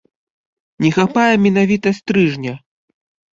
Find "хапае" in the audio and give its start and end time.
0.95-1.33